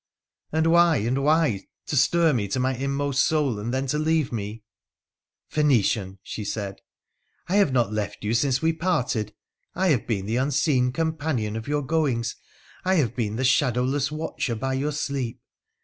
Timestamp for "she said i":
6.23-7.57